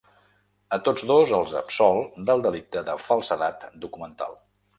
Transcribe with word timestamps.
A 0.77 0.77
tots 0.87 1.03
dos, 1.11 1.33
els 1.39 1.53
absol 1.59 1.99
del 2.31 2.41
delicte 2.47 2.83
de 2.89 2.97
falsedat 3.09 3.69
documental. 3.87 4.35